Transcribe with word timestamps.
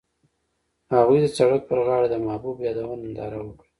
هغوی 0.95 1.19
د 1.21 1.27
سړک 1.37 1.61
پر 1.69 1.79
غاړه 1.87 2.07
د 2.09 2.15
محبوب 2.27 2.55
یادونه 2.67 2.93
ننداره 3.01 3.39
وکړه. 3.41 3.69